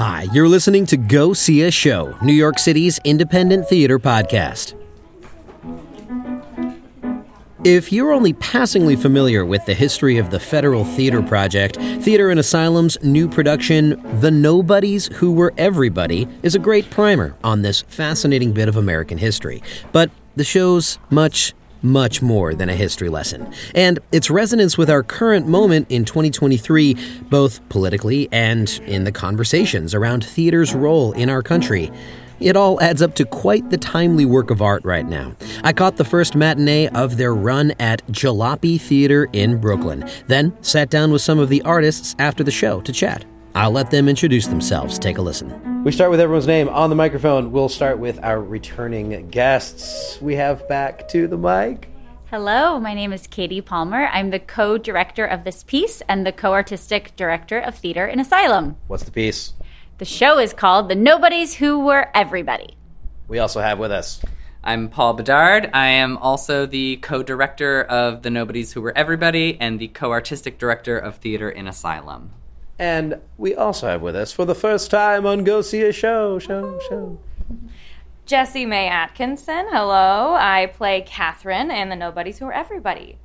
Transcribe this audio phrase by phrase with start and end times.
[0.00, 4.72] Hi, you're listening to Go See a Show, New York City's independent theater podcast.
[7.64, 12.38] If you're only passingly familiar with the history of the Federal Theater Project, Theater in
[12.38, 18.52] Asylum's new production, The Nobodies Who Were Everybody, is a great primer on this fascinating
[18.52, 19.62] bit of American history.
[19.92, 21.52] But the show's much,
[21.82, 23.52] much more than a history lesson.
[23.74, 26.96] And its resonance with our current moment in 2023,
[27.28, 31.90] both politically and in the conversations around theater's role in our country.
[32.40, 35.34] It all adds up to quite the timely work of art right now.
[35.62, 40.88] I caught the first matinee of their run at Jalopy Theater in Brooklyn, then sat
[40.88, 43.26] down with some of the artists after the show to chat.
[43.54, 44.98] I'll let them introduce themselves.
[44.98, 45.82] Take a listen.
[45.82, 47.50] We start with everyone's name on the microphone.
[47.50, 50.20] We'll start with our returning guests.
[50.20, 51.88] We have back to the mic.
[52.30, 54.08] Hello, my name is Katie Palmer.
[54.12, 58.20] I'm the co director of this piece and the co artistic director of Theater in
[58.20, 58.76] Asylum.
[58.86, 59.54] What's the piece?
[59.98, 62.76] The show is called The Nobodies Who Were Everybody.
[63.26, 64.22] We also have with us.
[64.62, 65.70] I'm Paul Bedard.
[65.74, 70.12] I am also the co director of The Nobodies Who Were Everybody and the co
[70.12, 72.30] artistic director of Theater in Asylum.
[72.80, 76.38] And we also have with us for the first time on Go See a Show,
[76.38, 77.20] show, show.
[78.24, 79.66] Jessie May Atkinson.
[79.70, 80.34] Hello.
[80.34, 83.18] I play Catherine and the Nobodies Who Are Everybody.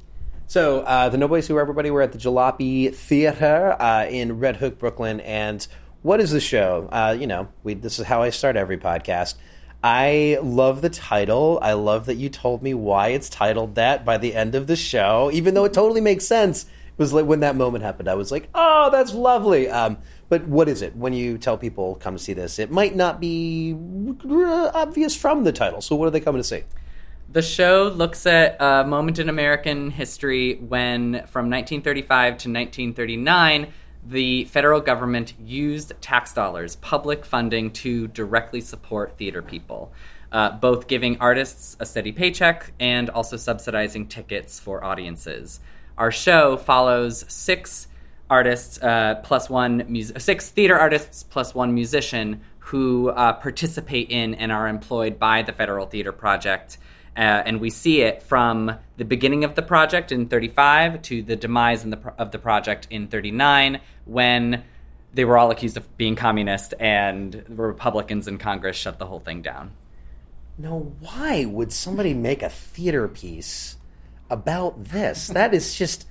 [0.45, 4.58] So, uh, the Nobodies Who Are Everybody were at the Jalopy Theater uh, in Red
[4.58, 5.22] Hook, Brooklyn.
[5.22, 5.66] And
[6.02, 6.89] what is the show?
[6.92, 9.36] Uh, you know, we, this is how I start every podcast.
[9.81, 11.59] I love the title.
[11.61, 14.76] I love that you told me why it's titled that by the end of the
[14.76, 16.66] show, even though it totally makes sense.
[16.98, 19.70] Was like when that moment happened, I was like, oh, that's lovely.
[19.70, 19.98] Um,
[20.30, 22.58] but what is it when you tell people come see this?
[22.58, 23.76] It might not be
[24.74, 25.82] obvious from the title.
[25.82, 26.64] So, what are they coming to see?
[27.32, 33.73] The show looks at a moment in American history when, from 1935 to 1939,
[34.08, 39.92] the federal government used tax dollars, public funding, to directly support theater people,
[40.32, 45.60] uh, both giving artists a steady paycheck and also subsidizing tickets for audiences.
[45.98, 47.88] Our show follows six
[48.30, 54.52] artists uh, plus one six theater artists plus one musician who uh, participate in and
[54.52, 56.78] are employed by the Federal Theater Project.
[57.16, 61.36] Uh, and we see it from the beginning of the project in 35 to the
[61.36, 64.64] demise the pro- of the project in 39 when
[65.14, 69.42] they were all accused of being communist and Republicans in Congress shut the whole thing
[69.42, 69.72] down.
[70.58, 73.78] Now, why would somebody make a theater piece
[74.30, 75.27] about this?
[75.27, 76.08] That is just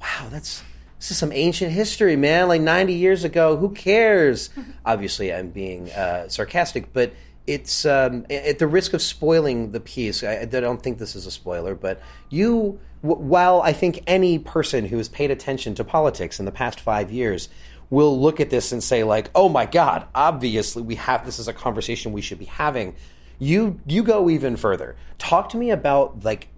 [0.00, 0.62] wow, that's
[0.98, 2.48] this is some ancient history, man.
[2.48, 4.50] Like 90 years ago, who cares?
[4.84, 7.12] Obviously, I'm being uh, sarcastic, but
[7.46, 10.22] it's um, at the risk of spoiling the piece.
[10.22, 14.84] I, I, don't think this is a spoiler, but you, while I think any person
[14.86, 17.48] who has paid attention to politics in the past five years
[17.90, 21.48] will look at this and say, like, "Oh my God, obviously we have this is
[21.48, 22.96] a conversation we should be having."
[23.38, 24.96] You you go even further.
[25.16, 26.48] Talk to me about like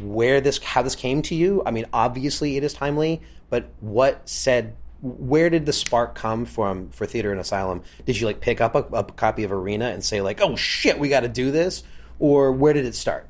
[0.00, 1.62] where this how this came to you.
[1.66, 3.20] I mean, obviously it is timely,
[3.50, 8.26] but what said where did the spark come from for theater in asylum did you
[8.26, 11.20] like pick up a, a copy of arena and say like oh shit we got
[11.20, 11.84] to do this
[12.18, 13.28] or where did it start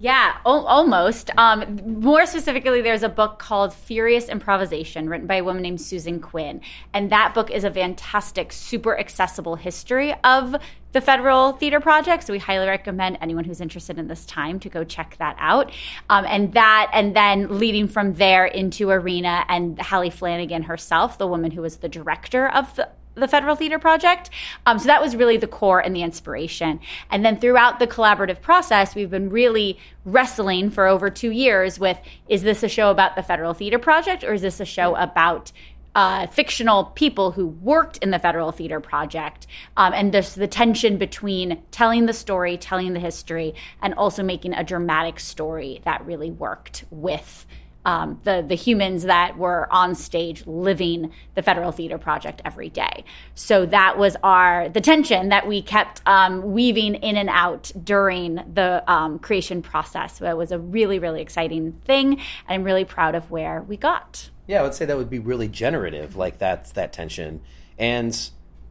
[0.00, 1.30] yeah, o- almost.
[1.36, 6.20] Um, more specifically, there's a book called Furious Improvisation, written by a woman named Susan
[6.20, 6.60] Quinn.
[6.94, 10.54] And that book is a fantastic, super accessible history of
[10.92, 12.24] the Federal Theater Project.
[12.24, 15.70] So we highly recommend anyone who's interested in this time to go check that out.
[16.08, 21.26] Um, and that, and then leading from there into Arena and Hallie Flanagan herself, the
[21.26, 22.88] woman who was the director of the
[23.18, 24.30] the Federal Theater Project.
[24.66, 26.80] Um, so that was really the core and the inspiration.
[27.10, 31.98] And then throughout the collaborative process, we've been really wrestling for over two years with
[32.28, 35.52] is this a show about the Federal Theater Project or is this a show about
[35.94, 40.96] uh, fictional people who worked in the Federal Theater Project, um, and there's the tension
[40.96, 46.30] between telling the story, telling the history, and also making a dramatic story that really
[46.30, 47.46] worked with
[47.88, 53.04] um, the the humans that were on stage living the Federal Theater Project every day.
[53.34, 58.36] So that was our the tension that we kept um, weaving in and out during
[58.52, 60.18] the um, creation process.
[60.18, 63.78] So it was a really really exciting thing, and I'm really proud of where we
[63.78, 64.30] got.
[64.48, 67.42] Yeah, I would say that would be really generative, like that's that tension.
[67.78, 68.18] And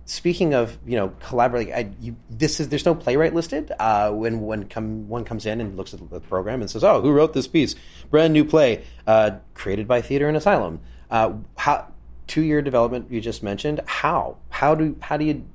[0.05, 4.41] speaking of you know collaborating, I, you, this is there's no playwright listed uh, when
[4.41, 7.33] when come one comes in and looks at the program and says, "Oh, who wrote
[7.33, 7.75] this piece?
[8.09, 10.81] Brand new play uh, created by Theater in Asylum."
[11.11, 11.93] Uh, how
[12.25, 13.79] two year development you just mentioned?
[13.85, 15.45] How how do how do you?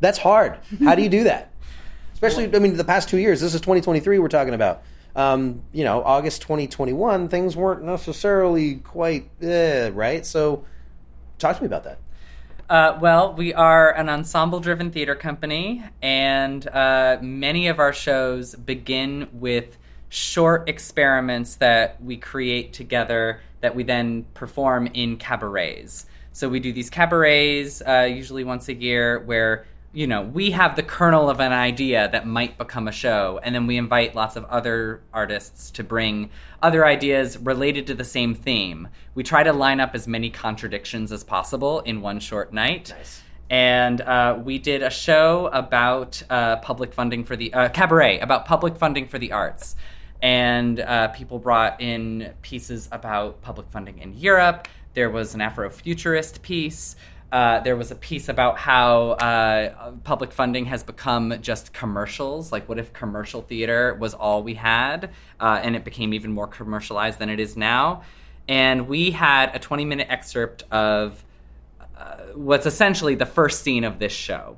[0.00, 0.58] That's hard.
[0.82, 1.52] How do you do that?
[2.14, 3.40] Especially, I mean, the past two years.
[3.40, 4.18] This is 2023.
[4.18, 4.82] We're talking about.
[5.18, 10.24] Um, you know, August 2021, things weren't necessarily quite uh, right.
[10.24, 10.64] So,
[11.38, 11.98] talk to me about that.
[12.70, 18.54] Uh, well, we are an ensemble driven theater company, and uh, many of our shows
[18.54, 19.76] begin with
[20.08, 26.06] short experiments that we create together that we then perform in cabarets.
[26.32, 29.66] So we do these cabarets uh, usually once a year where
[29.98, 33.52] you know we have the kernel of an idea that might become a show, and
[33.52, 36.30] then we invite lots of other artists to bring
[36.62, 38.86] other ideas related to the same theme.
[39.16, 42.94] We try to line up as many contradictions as possible in one short night.
[42.96, 43.22] Nice.
[43.50, 48.44] And uh, we did a show about uh, public funding for the uh, cabaret about
[48.44, 49.74] public funding for the arts
[50.22, 54.68] and uh, people brought in pieces about public funding in Europe.
[54.94, 56.96] There was an Afrofuturist piece.
[57.30, 62.50] Uh, there was a piece about how uh, public funding has become just commercials.
[62.52, 66.46] Like, what if commercial theater was all we had, uh, and it became even more
[66.46, 68.02] commercialized than it is now?
[68.48, 71.22] And we had a 20 minute excerpt of
[71.96, 74.56] uh, what's essentially the first scene of this show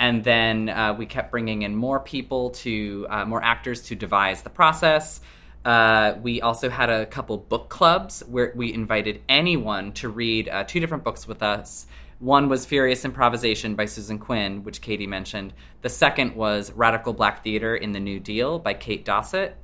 [0.00, 4.48] and then uh, we kept bringing in more people to more actors to devise the
[4.48, 5.20] process
[5.64, 10.64] uh, we also had a couple book clubs where we invited anyone to read uh,
[10.64, 11.86] two different books with us
[12.18, 17.44] one was furious improvisation by susan quinn which katie mentioned the second was radical black
[17.44, 19.54] theater in the new deal by kate dossett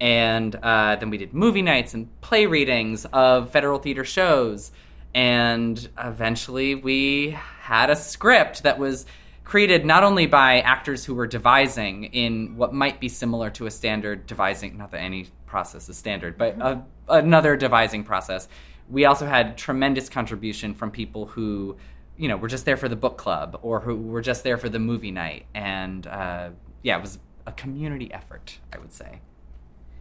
[0.00, 4.70] and uh, then we did movie nights and play readings of federal theater shows
[5.14, 9.06] and eventually we had a script that was
[9.48, 13.70] created not only by actors who were devising in what might be similar to a
[13.70, 18.46] standard devising, not that any process is standard, but a, another devising process.
[18.90, 21.76] We also had tremendous contribution from people who,
[22.16, 24.68] you know, were just there for the book club or who were just there for
[24.68, 25.46] the movie night.
[25.54, 26.50] And uh,
[26.82, 29.20] yeah, it was a community effort, I would say.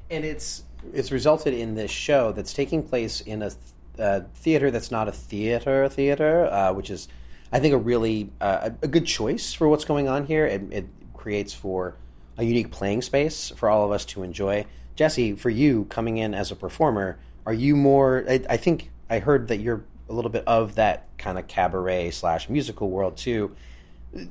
[0.10, 0.64] And it's
[0.94, 3.52] it's resulted in this show that's taking place in a,
[3.98, 7.08] th- theater that's not a theater theater, uh, which is
[7.52, 10.46] I think a really uh, a good choice for what's going on here.
[10.46, 11.98] It, it, creates for
[12.38, 14.66] a unique playing space for all of us to enjoy.
[14.96, 18.26] Jessie, for you coming in as a performer, are you more?
[18.30, 22.12] I, I think I heard that you're a little bit of that kind of cabaret
[22.12, 23.56] slash musical world too.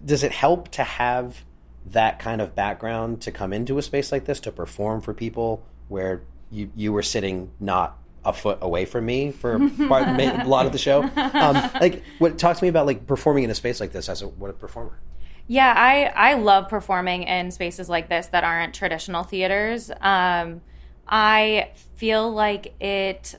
[0.05, 1.43] Does it help to have
[1.87, 5.65] that kind of background to come into a space like this to perform for people
[5.89, 9.59] where you you were sitting not a foot away from me for
[9.89, 11.03] part, a lot of the show.
[11.03, 14.21] Um, like, what talk to me about like performing in a space like this as
[14.21, 14.99] a what a performer.
[15.47, 19.91] Yeah, I I love performing in spaces like this that aren't traditional theaters.
[20.03, 20.61] Um,
[21.09, 23.37] I feel like it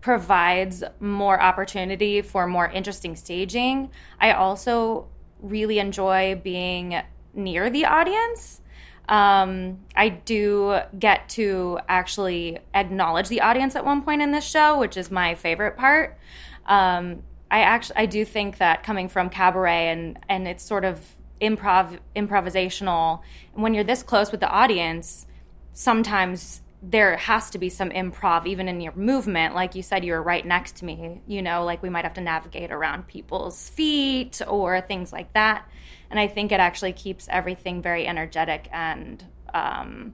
[0.00, 3.90] provides more opportunity for more interesting staging.
[4.20, 5.08] I also
[5.40, 7.00] really enjoy being
[7.34, 8.62] near the audience
[9.08, 14.78] um, I do get to actually acknowledge the audience at one point in this show,
[14.78, 16.18] which is my favorite part.
[16.66, 21.04] Um, I actually I do think that coming from cabaret and and it's sort of
[21.40, 23.20] improv improvisational.
[23.52, 25.26] When you're this close with the audience,
[25.72, 30.12] sometimes there has to be some improv even in your movement like you said you
[30.12, 33.68] were right next to me you know like we might have to navigate around people's
[33.70, 35.68] feet or things like that
[36.12, 39.24] and I think it actually keeps everything very energetic and
[39.54, 40.12] um,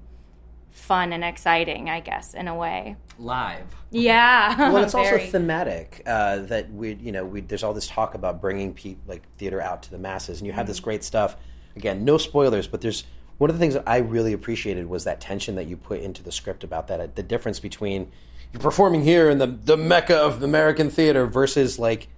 [0.70, 2.94] fun and exciting, I guess, in a way.
[3.18, 3.66] Live.
[3.90, 4.70] Yeah.
[4.70, 8.40] well, it's also thematic uh, that we, you know, we, there's all this talk about
[8.40, 10.68] bringing people like theater out to the masses, and you have mm-hmm.
[10.68, 11.36] this great stuff.
[11.74, 13.02] Again, no spoilers, but there's
[13.38, 16.22] one of the things that I really appreciated was that tension that you put into
[16.22, 18.10] the script about that uh, the difference between
[18.52, 22.08] you're performing here in the the mecca of American theater versus like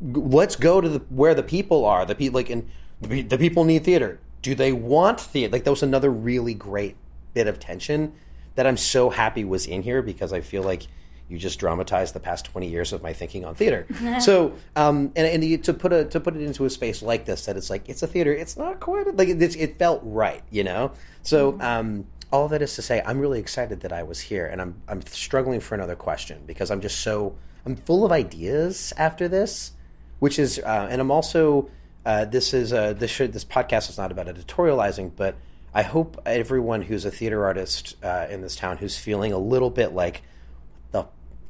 [0.00, 2.68] let's go to the where the people are the people like and
[3.00, 4.20] the, the people need theater.
[4.42, 5.52] Do they want theater?
[5.52, 6.96] Like that was another really great
[7.34, 8.12] bit of tension
[8.54, 10.86] that I'm so happy was in here because I feel like
[11.28, 13.86] you just dramatized the past 20 years of my thinking on theater.
[14.20, 17.24] so, um, and, and you, to put a to put it into a space like
[17.24, 18.32] this, that it's like it's a theater.
[18.32, 20.92] It's not quite like it, it felt right, you know.
[21.22, 21.60] So, mm-hmm.
[21.62, 24.82] um, all that is to say, I'm really excited that I was here, and I'm
[24.88, 29.72] I'm struggling for another question because I'm just so I'm full of ideas after this,
[30.20, 31.68] which is, uh, and I'm also
[32.04, 35.34] uh, this is uh, this should this podcast is not about editorializing, but
[35.74, 39.70] I hope everyone who's a theater artist uh, in this town who's feeling a little
[39.70, 40.22] bit like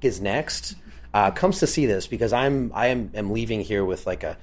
[0.02, 0.76] is next
[1.16, 4.36] uh, comes to see this because I'm I am, am leaving here with like a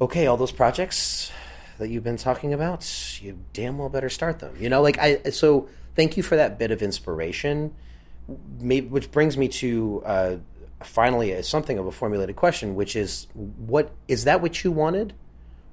[0.00, 1.30] okay all those projects
[1.78, 4.54] that you've been talking about you damn well better start them.
[4.58, 7.72] You know like I so thank you for that bit of inspiration.
[8.58, 10.36] Maybe, which brings me to uh,
[10.82, 15.14] finally something of a formulated question which is what is that what you wanted?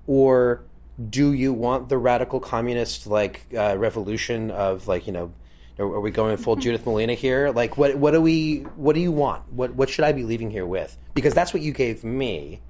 [0.06, 0.63] Or
[1.10, 5.32] do you want the radical communist like uh, revolution of like you know
[5.80, 7.52] are, we going full Judith Malina here?
[7.52, 9.52] Like, what what do we what do you want?
[9.52, 10.98] What what should I be leaving here with?
[11.14, 12.62] Because that's what you gave me.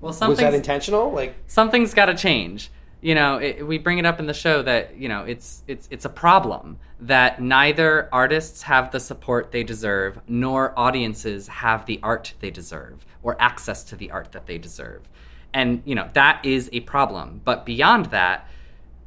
[0.00, 1.12] Well, Was that intentional?
[1.12, 2.70] Like, something's got to change.
[3.02, 5.88] You know, it, we bring it up in the show that you know it's it's
[5.90, 11.98] it's a problem that neither artists have the support they deserve, nor audiences have the
[12.02, 15.08] art they deserve or access to the art that they deserve,
[15.52, 17.40] and you know that is a problem.
[17.44, 18.46] But beyond that,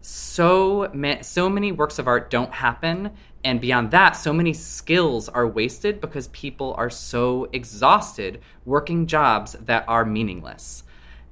[0.06, 3.12] so ma- so many works of art don't happen
[3.46, 9.54] and beyond that so many skills are wasted because people are so exhausted working jobs
[9.54, 10.84] that are meaningless.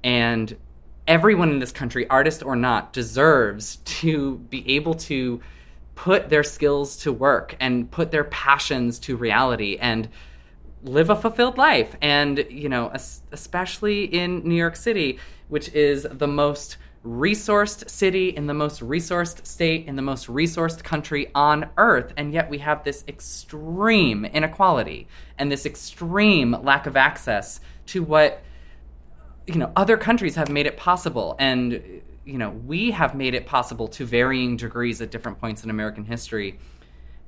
[0.04, 0.56] And
[1.06, 5.42] everyone in this country artist or not deserves to be able to
[5.96, 10.08] put their skills to work and put their passions to reality and
[10.84, 11.98] live a fulfilled life.
[12.02, 12.90] And you know
[13.32, 19.46] especially in New York City which is the most resourced city in the most resourced
[19.46, 25.08] state in the most resourced country on earth and yet we have this extreme inequality
[25.40, 28.44] and this extreme lack of access to what
[29.48, 31.82] you know other countries have made it possible and
[32.24, 36.06] you know we have made it possible to varying degrees at different points in American
[36.06, 36.60] history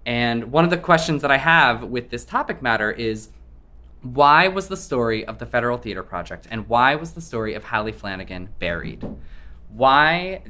[0.06, 3.30] and one of the questions that I have with this topic matter is
[4.04, 7.64] why was the story of the Federal Theater Project and why was the story of
[7.64, 9.04] Hallie Flanagan buried?
[9.76, 10.44] Why,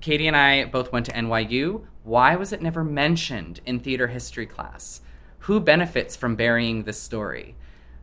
[0.00, 4.46] Katie and I both went to NYU, why was it never mentioned in theater history
[4.46, 5.00] class?
[5.40, 7.56] Who benefits from burying this story?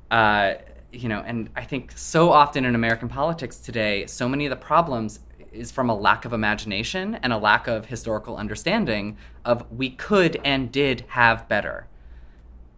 [0.09, 0.55] Uh,
[0.91, 4.55] you know, and I think so often in American politics today, so many of the
[4.55, 5.19] problems
[5.51, 10.39] is from a lack of imagination and a lack of historical understanding of we could
[10.43, 11.87] and did have better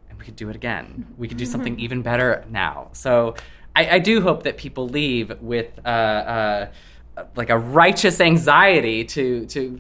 [0.09, 1.07] and we could do it again.
[1.17, 2.89] We could do something even better now.
[2.93, 3.35] So
[3.75, 6.71] I, I do hope that people leave with uh, uh,
[7.36, 9.79] like a righteous anxiety to to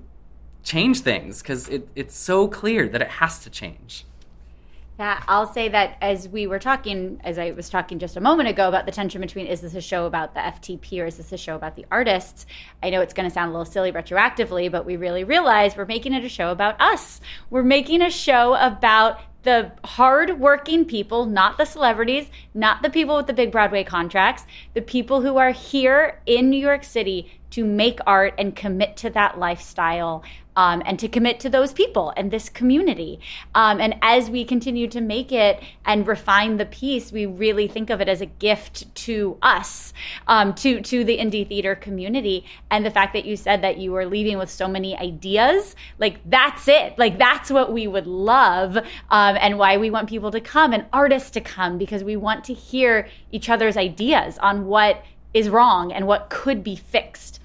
[0.63, 4.05] change things because it, it's so clear that it has to change.
[4.97, 8.47] Yeah, I'll say that as we were talking, as I was talking just a moment
[8.47, 11.33] ago about the tension between is this a show about the FTP or is this
[11.33, 12.45] a show about the artists?
[12.81, 15.85] I know it's going to sound a little silly retroactively, but we really realize we're
[15.85, 17.19] making it a show about us.
[17.49, 23.27] We're making a show about the hard-working people, not the celebrities, not the people with
[23.27, 27.99] the big Broadway contracts, the people who are here in New York City to make
[28.05, 30.23] art and commit to that lifestyle
[30.55, 33.19] um, and to commit to those people and this community.
[33.53, 37.89] Um, and as we continue to make it and refine the piece, we really think
[37.89, 39.93] of it as a gift to us,
[40.27, 42.45] um, to to the indie theater community.
[42.71, 46.19] And the fact that you said that you were leaving with so many ideas, like
[46.29, 46.97] that's it.
[46.97, 50.85] Like that's what we would love, um, and why we want people to come and
[50.93, 55.03] artists to come because we want to hear each other's ideas on what
[55.35, 57.39] is wrong and what could be fixed.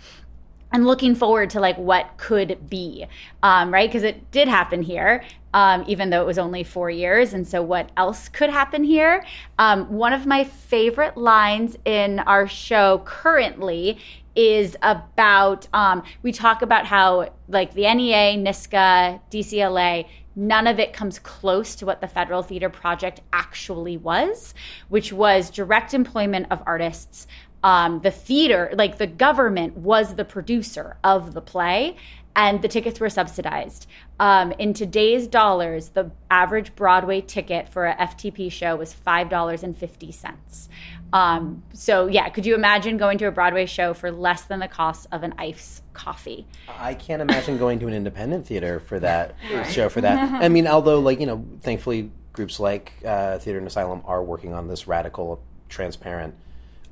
[0.73, 3.07] And looking forward to like what could be
[3.43, 3.89] um, right?
[3.89, 7.61] Because it did happen here um, even though it was only four years and so
[7.61, 9.25] what else could happen here?
[9.59, 13.99] Um, one of my favorite lines in our show currently
[14.37, 20.07] is about um, we talk about how like the NEA NYSCA DCLA
[20.37, 24.55] none of it comes close to what the federal theater project actually was
[24.89, 27.27] which was direct employment of artists
[27.63, 31.97] um, the theater, like the government, was the producer of the play,
[32.37, 33.87] and the tickets were subsidized.
[34.19, 39.63] Um, in today's dollars, the average Broadway ticket for a FTP show was five dollars
[39.63, 40.69] and fifty cents.
[41.13, 44.69] Um, so yeah, could you imagine going to a Broadway show for less than the
[44.69, 46.47] cost of an ice coffee?
[46.69, 49.35] I can't imagine going to an independent theater for that
[49.71, 50.33] show for that.
[50.43, 54.55] I mean, although like you know, thankfully groups like uh, Theater in Asylum are working
[54.55, 56.35] on this radical, transparent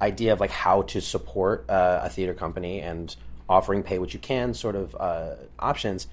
[0.00, 3.14] idea of like how to support uh, a theater company and
[3.48, 6.06] offering pay what you can sort of uh, options.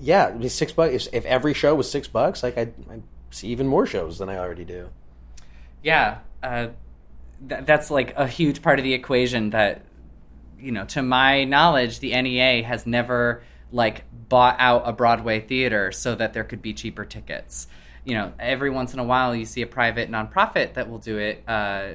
[0.00, 1.06] Yeah, six bucks.
[1.06, 4.28] If, if every show was six bucks, like I'd, I'd see even more shows than
[4.28, 4.88] I already do.
[5.82, 6.68] Yeah, uh,
[7.48, 9.82] th- that's like a huge part of the equation that,
[10.58, 15.92] you know, to my knowledge, the NEA has never like bought out a Broadway theater
[15.92, 17.66] so that there could be cheaper tickets.
[18.04, 21.18] You know, every once in a while you see a private nonprofit that will do
[21.18, 21.88] it, uh,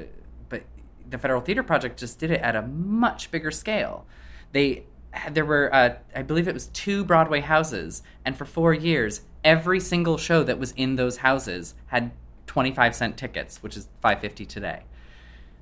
[1.12, 4.06] the Federal Theater Project just did it at a much bigger scale.
[4.52, 4.86] They
[5.32, 9.80] there were uh, I believe it was two Broadway houses, and for four years, every
[9.80, 12.12] single show that was in those houses had
[12.48, 14.84] twenty five cent tickets, which is five fifty today.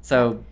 [0.02, 0.44] So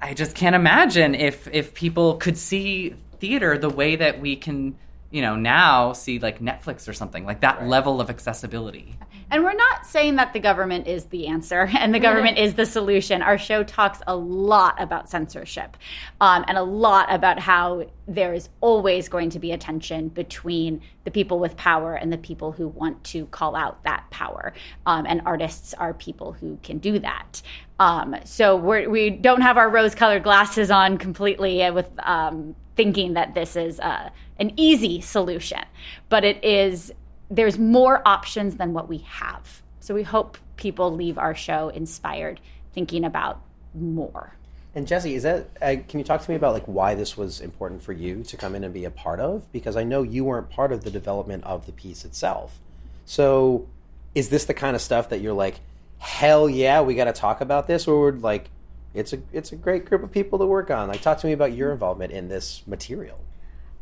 [0.00, 4.76] I just can't imagine if if people could see theater the way that we can,
[5.10, 7.68] you know, now see like Netflix or something like that Right.
[7.68, 8.98] level of accessibility.
[9.30, 12.66] And we're not saying that the government is the answer and the government is the
[12.66, 13.22] solution.
[13.22, 15.76] Our show talks a lot about censorship
[16.20, 20.80] um, and a lot about how there is always going to be a tension between
[21.04, 24.52] the people with power and the people who want to call out that power.
[24.86, 27.42] Um, and artists are people who can do that.
[27.80, 32.54] Um, so we're, we do not have our rose colored glasses on completely with um,
[32.76, 35.62] thinking that this is uh, an easy solution,
[36.08, 36.92] but it is
[37.30, 39.62] there's more options than what we have.
[39.80, 42.40] So we hope people leave our show inspired,
[42.72, 43.40] thinking about
[43.74, 44.36] more.
[44.74, 47.40] And Jessie, is that uh, can you talk to me about like why this was
[47.40, 49.50] important for you to come in and be a part of?
[49.50, 52.60] Because I know you weren't part of the development of the piece itself.
[53.06, 53.68] So,
[54.14, 55.60] is this the kind of stuff that you're like,
[55.98, 58.50] hell yeah, we got to talk about this, or like,
[58.92, 60.88] it's a it's a great group of people to work on.
[60.88, 63.18] Like, talk to me about your involvement in this material.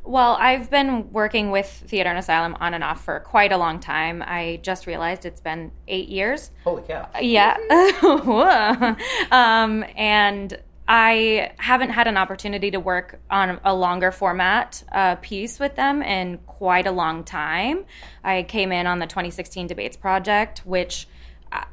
[0.06, 3.80] Well, I've been working with Theater in Asylum on and off for quite a long
[3.80, 4.22] time.
[4.24, 6.50] I just realized it's been eight years.
[6.62, 7.08] Holy cow.
[7.20, 7.56] Yeah.
[9.30, 15.58] um, and I haven't had an opportunity to work on a longer format uh, piece
[15.58, 17.86] with them in quite a long time.
[18.22, 21.08] I came in on the 2016 Debates Project, which
[21.50, 21.64] uh,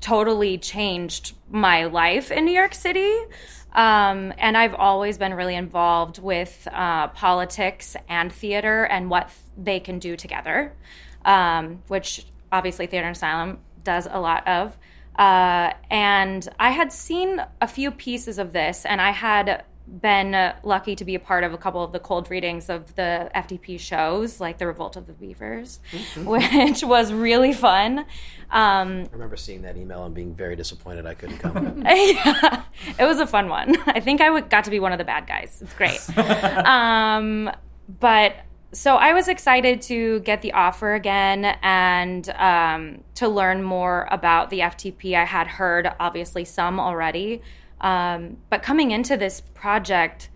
[0.00, 3.16] totally changed my life in New York City.
[3.74, 9.80] Um, and I've always been really involved with uh, politics and theater and what they
[9.80, 10.74] can do together,
[11.24, 14.76] um, which obviously Theater in Asylum does a lot of.
[15.18, 20.96] Uh, and I had seen a few pieces of this, and I had been lucky
[20.96, 24.40] to be a part of a couple of the cold readings of the FTP shows,
[24.40, 26.24] like The Revolt of the Beavers, mm-hmm.
[26.24, 28.00] which was really fun.
[28.50, 31.82] Um, I remember seeing that email and being very disappointed I couldn't come.
[31.86, 32.62] yeah,
[32.98, 33.76] it was a fun one.
[33.86, 35.62] I think I got to be one of the bad guys.
[35.62, 36.00] It's great.
[36.66, 37.50] um,
[38.00, 38.36] but
[38.72, 44.48] so I was excited to get the offer again and um, to learn more about
[44.48, 45.14] the FTP.
[45.14, 47.42] I had heard, obviously, some already
[47.82, 50.30] um, but coming into this project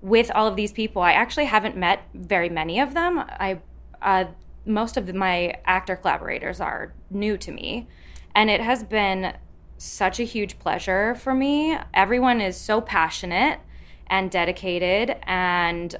[0.00, 3.18] with all of these people, I actually haven't met very many of them.
[3.18, 3.60] I
[4.00, 4.24] uh,
[4.64, 7.88] most of my actor collaborators are new to me,
[8.34, 9.36] and it has been
[9.78, 11.76] such a huge pleasure for me.
[11.92, 13.60] Everyone is so passionate
[14.06, 15.96] and dedicated, and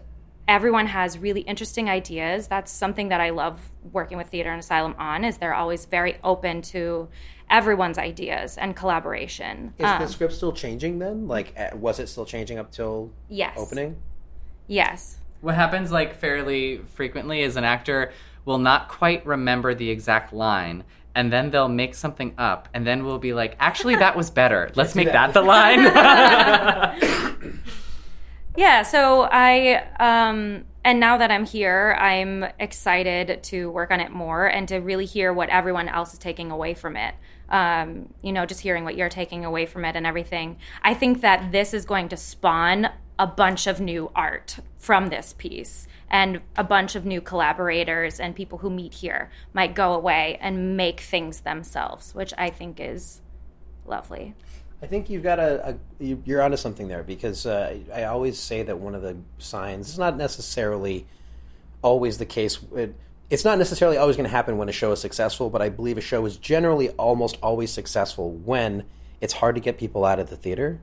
[0.48, 2.48] everyone has really interesting ideas.
[2.48, 5.24] That's something that I love working with Theater in Asylum on.
[5.24, 7.08] Is they're always very open to
[7.50, 9.74] everyone's ideas and collaboration.
[9.78, 11.28] Is um, the script still changing then?
[11.28, 13.54] Like, uh, was it still changing up till yes.
[13.56, 13.96] opening?
[14.66, 15.18] Yes.
[15.40, 18.12] What happens like fairly frequently is an actor
[18.44, 23.04] will not quite remember the exact line and then they'll make something up and then
[23.04, 25.32] we'll be like actually that was better let's make that.
[25.32, 25.84] that the line
[28.56, 34.10] yeah so i um and now that I'm here, I'm excited to work on it
[34.10, 37.14] more and to really hear what everyone else is taking away from it
[37.52, 40.56] um, you know, just hearing what you're taking away from it and everything.
[40.82, 42.88] I think that this is going to spawn
[43.18, 48.34] a bunch of new art from this piece and a bunch of new collaborators and
[48.34, 53.20] people who meet here might go away and make things themselves, which I think is
[53.84, 54.34] lovely.
[54.82, 58.64] I think you've got a, a you're onto something there because uh, I always say
[58.64, 61.06] that one of the signs is not necessarily
[61.82, 62.58] always the case.
[62.74, 62.96] It,
[63.30, 65.98] it's not necessarily always going to happen when a show is successful, but I believe
[65.98, 68.84] a show is generally almost always successful when
[69.20, 70.80] it's hard to get people out of the theater.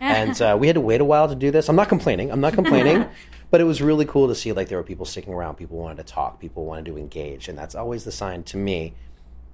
[0.00, 1.68] and uh, we had to wait a while to do this.
[1.68, 2.32] I'm not complaining.
[2.32, 3.06] I'm not complaining,
[3.50, 5.54] but it was really cool to see like there were people sticking around.
[5.54, 6.40] People wanted to talk.
[6.40, 8.94] People wanted to engage, and that's always the sign to me.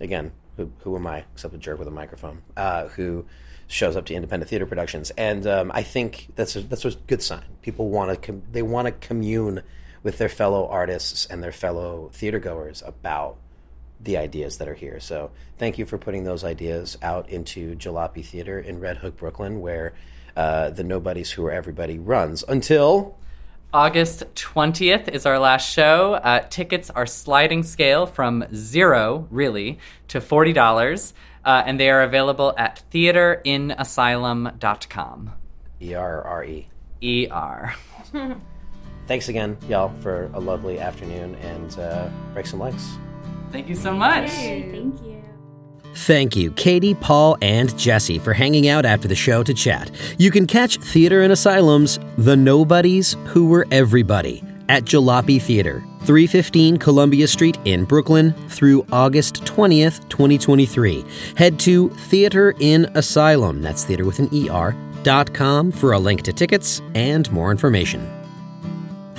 [0.01, 3.25] Again, who, who am I except a jerk with a microphone uh, who
[3.73, 5.11] shows up to independent theater productions?
[5.17, 7.45] And um, I think that's a, that's a good sign.
[7.63, 9.63] People want to com- they want to commune
[10.03, 13.37] with their fellow artists and their fellow theater goers about
[14.01, 14.99] the ideas that are here.
[15.01, 19.61] So thank you for putting those ideas out into Jalopy Theater in Red Hook, Brooklyn,
[19.61, 19.95] where
[20.37, 23.17] uh, the Nobodies Who Are Everybody runs until.
[23.73, 26.15] August 20th is our last show.
[26.15, 31.13] Uh, tickets are sliding scale from zero, really, to $40,
[31.45, 35.33] uh, and they are available at theaterinasylum.com.
[35.81, 36.69] E R R E.
[37.01, 37.75] E R.
[39.07, 42.97] thanks again, y'all, for a lovely afternoon and uh, break some legs.
[43.51, 44.31] Thank you so much.
[44.31, 45.23] thank you.
[45.95, 49.91] Thank you, Katie, Paul, and Jessie, for hanging out after the show to chat.
[50.19, 56.77] You can catch Theater in Asylum's The Nobodies Who Were Everybody at Jalopy Theater, 315
[56.79, 61.05] Columbia Street in Brooklyn through August 20th, 2023.
[61.37, 66.23] Head to Theater in Asylum, that's theater with an ER, dot com for a link
[66.23, 68.09] to tickets and more information.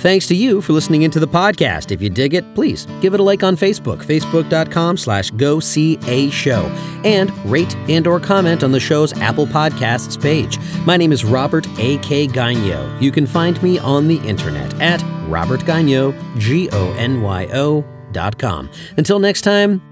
[0.04, 1.90] Thanks to you for listening into the podcast.
[1.90, 5.98] If you dig it, please give it a like on Facebook, facebook.com slash go see
[6.06, 6.66] a show,
[7.04, 10.58] and rate and or comment on the show's Apple Podcasts page.
[10.80, 12.26] My name is Robert A.K.
[12.26, 13.00] Gonyo.
[13.00, 15.00] You can find me on the internet at
[15.34, 18.70] Robert Gonyo, G-O-N-Y-O dot com.
[18.96, 19.82] Until next time,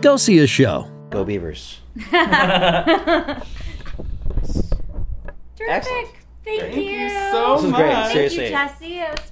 [0.00, 0.90] go see a show.
[1.10, 1.80] Go Beavers.
[2.10, 3.44] Terrific.
[5.68, 6.08] Excellent.
[6.44, 6.82] Thank, Thank you.
[6.82, 7.80] you so This was much.
[7.80, 7.92] great.
[7.92, 8.44] Thank Seriously.
[8.44, 8.98] you, Jessie.
[9.00, 9.30] It was